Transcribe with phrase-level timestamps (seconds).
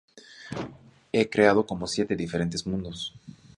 [1.13, 3.13] He creado como siete diferentes mundos.